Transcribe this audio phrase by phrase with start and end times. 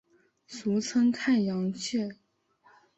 [0.47, 2.09] 俗称太阳穴。